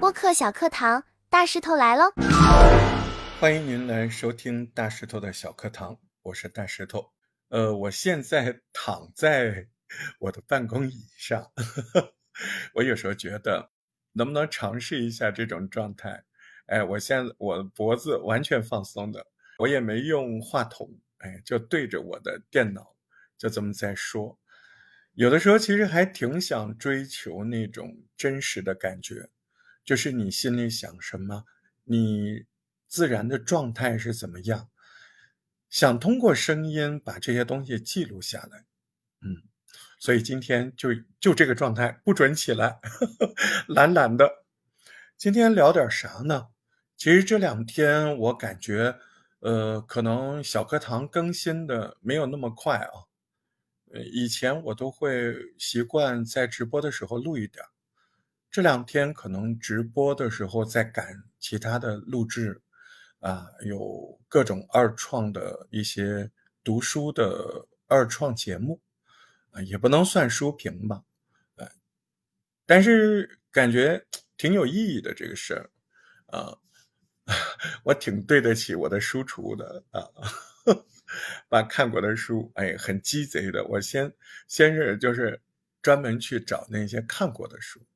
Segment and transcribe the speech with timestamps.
[0.00, 2.12] 播客小课堂，大石头来喽！
[3.40, 7.12] 欢迎您来收听大石头的小课堂，我是大石头。
[7.48, 9.68] 呃，我现在躺在
[10.18, 11.52] 我的办公椅上，
[12.74, 13.70] 我有时候觉得，
[14.12, 16.24] 能不能尝试一下这种状态？
[16.66, 19.26] 哎，我现在我的脖子完全放松的，
[19.58, 22.94] 我也没用话筒，哎，就对着我的电脑，
[23.38, 24.38] 就这么在说。
[25.14, 29.30] 有的时候其实还挺想追求那种真实的感觉，
[29.84, 31.44] 就是你心里想什么，
[31.84, 32.44] 你
[32.88, 34.68] 自然的状态是怎么样，
[35.70, 38.64] 想通过声音把这些东西记录下来。
[39.20, 39.42] 嗯，
[40.00, 40.88] 所以今天就
[41.20, 42.80] 就这个状态，不准起来，
[43.68, 44.44] 懒懒的。
[45.16, 46.48] 今天聊点啥呢？
[46.96, 48.96] 其实这两天我感觉，
[49.38, 53.06] 呃，可能小课堂更新的没有那么快啊。
[54.12, 57.64] 以前我都会习惯在直播的时候录一点，
[58.50, 62.60] 这两天可能直播的时候在赶其他的录制，
[63.20, 66.30] 啊，有各种二创的一些
[66.62, 68.80] 读书的二创节目，
[69.50, 71.02] 啊，也不能算书评吧，
[71.56, 71.70] 呃，
[72.66, 74.04] 但是感觉
[74.36, 75.70] 挺有意义的这个事儿，
[76.26, 76.58] 啊，
[77.84, 80.02] 我挺对得起我的书橱的啊。
[81.48, 83.64] 把看过的书，哎，很鸡贼的。
[83.64, 84.12] 我先
[84.48, 85.40] 先是就是
[85.82, 87.86] 专门去找那些看过的书，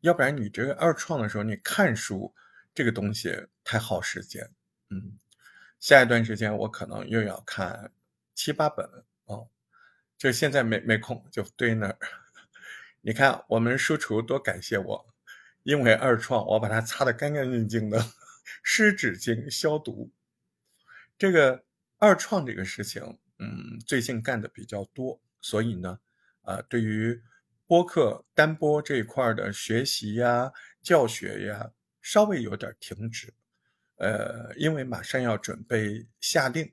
[0.00, 2.34] 要不然你这个二创的时候，你看书
[2.74, 4.50] 这个东西太耗时间。
[4.90, 5.18] 嗯，
[5.78, 7.92] 下一段时间我可能又要看
[8.34, 8.86] 七八本
[9.24, 9.48] 哦，
[10.18, 11.96] 就现在没没空就堆那儿。
[13.02, 15.14] 你看我们书橱多感谢我，
[15.62, 18.04] 因为二创我把它擦得干干净净的，
[18.62, 20.10] 湿纸巾消毒，
[21.16, 21.64] 这个。
[22.00, 23.02] 二创这个事情，
[23.38, 26.00] 嗯，最近干的比较多，所以呢，
[26.40, 27.20] 啊，对于
[27.66, 30.50] 播客单播这一块的学习呀、
[30.82, 31.70] 教学呀，
[32.00, 33.34] 稍微有点停止，
[33.96, 36.72] 呃，因为马上要准备下令，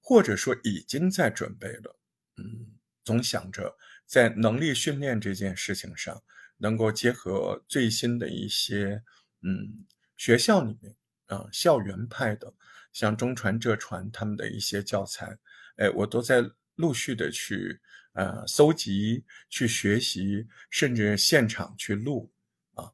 [0.00, 1.96] 或者说已经在准备了，
[2.36, 6.20] 嗯，总想着在能力训练这件事情上，
[6.56, 9.04] 能够结合最新的一些，
[9.42, 10.96] 嗯，学校里面
[11.28, 12.52] 啊，校园派的。
[12.92, 15.38] 像中传、浙传他们的一些教材，
[15.76, 16.42] 哎，我都在
[16.74, 17.80] 陆续的去
[18.14, 22.32] 呃搜集、去学习，甚至现场去录
[22.74, 22.90] 啊。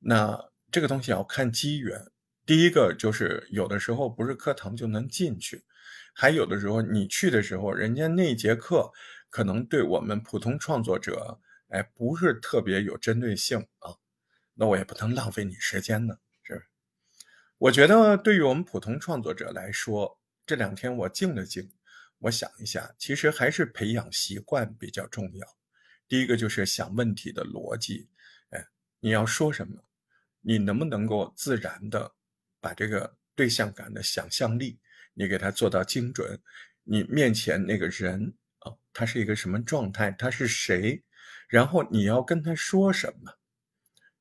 [0.00, 2.10] 那这个东西要看机缘。
[2.44, 5.64] 第一个就是有的时候不是课堂就能进去，
[6.12, 8.90] 还有的时候你去的时候，人家那节课
[9.30, 11.38] 可能对我们普通创作者，
[11.68, 13.94] 哎，不是特别有针对性啊。
[14.54, 16.18] 那我也不能浪费你时间呢。
[17.60, 21.70] 我觉得对于我们普通创作者来说，这两天我静了静，
[22.20, 25.46] 我想一下，其实还是培养习惯比较重要。
[26.08, 28.08] 第一个就是想问题的逻辑，
[28.48, 28.66] 哎，
[29.00, 29.84] 你要说什么，
[30.40, 32.14] 你能不能够自然的
[32.62, 34.78] 把这个对象感的想象力，
[35.12, 36.40] 你给他做到精准。
[36.84, 41.04] 你面前那个人啊，他是一个什么状态，他是谁，
[41.46, 43.34] 然后你要跟他说什么，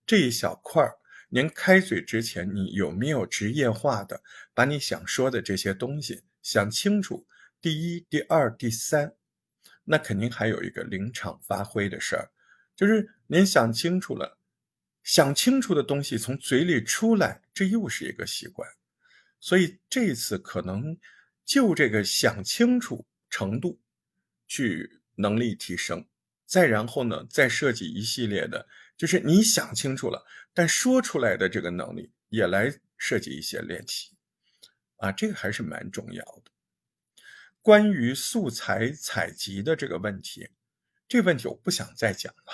[0.05, 0.97] 这一小块儿。
[1.31, 4.23] 您开嘴之前，你有没有职业化的
[4.53, 7.27] 把你想说的这些东西想清楚？
[7.61, 9.13] 第一、第二、第三，
[9.83, 12.31] 那肯定还有一个临场发挥的事儿，
[12.75, 14.39] 就是您想清楚了，
[15.03, 18.67] 想清楚的东西从嘴里出来，这又是一个习惯。
[19.39, 20.97] 所以这次可能
[21.45, 23.79] 就这个想清楚程度
[24.47, 26.07] 去能力提升，
[26.45, 28.67] 再然后呢，再设计一系列的。
[28.97, 30.25] 就是你想清楚了，
[30.59, 34.17] 但说出来的这个能力也来设计一些练习，
[34.97, 36.51] 啊，这个还是蛮重要的。
[37.61, 40.49] 关于素材采集的这个问题，
[41.07, 42.53] 这个问题我不想再讲了。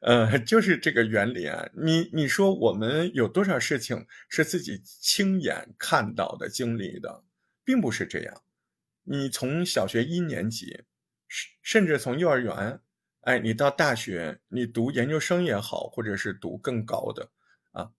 [0.00, 7.22] 呃，就是这个原理啊，你你说我们有多少事情是自己亲眼看到的、经历的，
[7.62, 8.42] 并不是这样。
[9.04, 10.82] 你从小学一年级，
[11.28, 12.80] 甚甚至从幼儿园。
[13.28, 17.30] 哎，你到大学，你读研究生也好，或者是读更高的
[17.72, 17.90] 啊，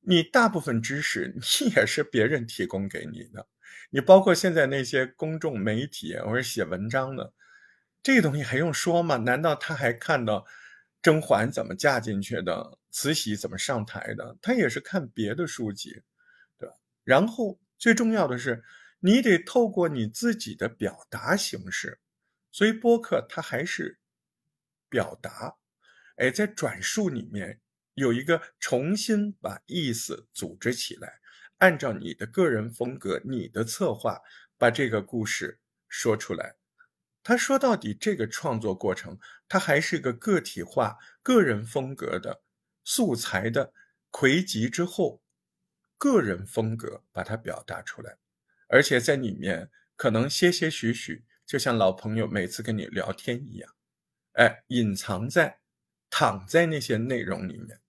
[0.00, 3.46] 你大部分知识 你也是别人提供给你的。
[3.90, 7.34] 你包括现在那些公众媒体或者写文章的，
[8.02, 9.18] 这东西还用说吗？
[9.18, 10.46] 难道他还看到
[11.02, 14.38] 甄嬛怎么嫁进去的，慈禧怎么上台的？
[14.40, 16.02] 他也是看别的书籍，
[16.58, 16.74] 对吧？
[17.04, 18.64] 然后最重要的是，
[19.00, 22.00] 你得透过你自己的表达形式，
[22.50, 23.98] 所以播客它还是。
[24.90, 25.56] 表达，
[26.16, 27.60] 哎，在转述里面
[27.94, 31.20] 有一个重新把意思组织起来，
[31.58, 34.20] 按照你的个人风格、你的策划，
[34.58, 36.56] 把这个故事说出来。
[37.22, 42.42] 他说到底，这个创作过程，它还是个个体化、个人风格的
[42.82, 43.72] 素材的
[44.10, 45.22] 汇集之后，
[45.98, 48.16] 个人风格把它表达出来，
[48.68, 53.74] 而且在里面可能些些许许，就像老朋友每次跟你聊天一样，
[54.32, 55.58] 哎，隐藏在、
[56.08, 57.80] 躺在那些内容里面。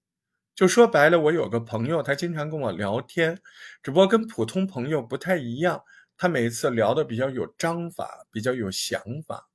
[0.55, 3.39] 就说白了，我有个朋友，他经常跟我聊天，
[3.81, 5.83] 只不过跟普通朋友不太一样。
[6.17, 9.49] 他每次聊的比较有章法，比较有想法，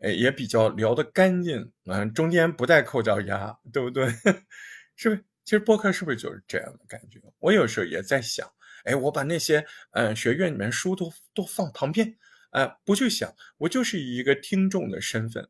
[0.00, 4.08] 哎，也比较聊得干净，嗯，中间不带口角牙，对不对？
[4.96, 5.24] 是不是？
[5.44, 7.20] 其实播客是不是就是这样的感觉？
[7.38, 8.48] 我有时候也在想，
[8.84, 12.16] 哎，我把那些嗯学院里面书都都放旁边，
[12.50, 15.48] 啊，不去想，我就是以一个听众的身份，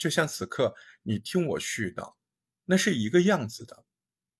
[0.00, 2.14] 就像此刻你听我絮叨，
[2.64, 3.84] 那是一个样子的。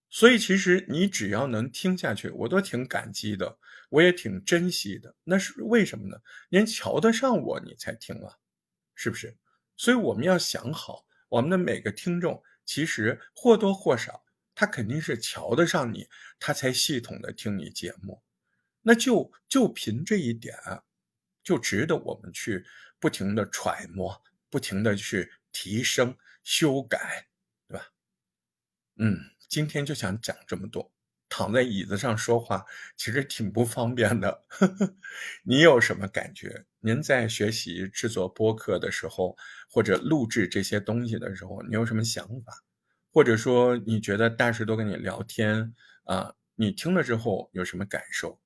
[0.08, 3.58] 所以，其实你只要能听下去，我都挺感激的，
[3.90, 5.14] 我也挺珍惜的。
[5.22, 6.16] 那是为什么呢？
[6.48, 8.38] 连瞧得上我，你才听啊，
[8.94, 9.36] 是不是？
[9.76, 14.24] 所以我们要想好，我们的每个听众，其实或多或少，
[14.54, 16.08] 他肯定是瞧得上你，
[16.38, 18.22] 他才系统的听你节目。
[18.80, 20.56] 那就就凭这一点，
[21.44, 22.64] 就值得我们去
[22.98, 27.26] 不停的揣摩，不停的去提升、修改，
[27.68, 27.86] 对吧？
[28.96, 29.18] 嗯。
[29.48, 30.92] 今天就想讲这么多，
[31.28, 32.64] 躺在椅子上说话
[32.96, 34.94] 其实挺不方便的呵呵。
[35.42, 36.66] 你有什么感觉？
[36.78, 39.36] 您在学习制作播客的时候，
[39.68, 42.62] 或者录制这些东西的时候，你有什么想法？
[43.12, 45.74] 或者说你觉得大师都跟你聊天
[46.04, 48.40] 啊，你听了之后有什么感受？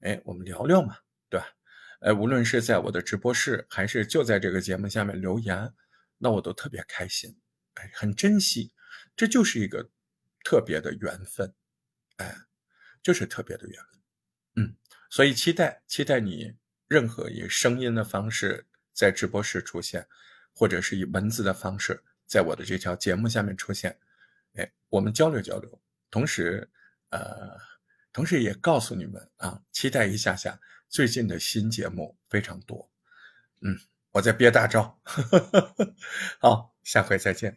[0.00, 0.96] 哎，我们聊聊嘛，
[1.30, 1.46] 对吧？
[2.00, 5.72] 哎，无论是在我的直播室，还是就在这个节目下面留言，
[6.18, 7.38] 那我都特别开心，
[7.74, 8.72] 哎，很珍惜，
[9.16, 9.88] 这就是一个。
[10.44, 11.52] 特别的缘分，
[12.16, 12.34] 哎，
[13.02, 14.00] 就是特别的缘分，
[14.54, 14.76] 嗯，
[15.10, 16.54] 所以期待期待你
[16.86, 20.08] 任何以声音的方式在直播室出现，
[20.54, 23.98] 或者是以文字的方式在我的这条节目下面出现，
[24.54, 26.70] 哎，我们交流交流，同时
[27.10, 27.58] 呃，
[28.10, 32.90] 同时也告诉你们啊，期待一下下最近的新节目非常多，
[33.60, 33.78] 嗯，
[34.18, 34.98] 我在憋大招，
[36.40, 37.56] 好，下回再见。